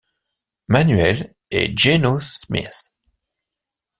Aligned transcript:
Manuel 0.67 1.35
et 1.51 1.77
Geno 1.77 2.19
Smith. 2.21 2.91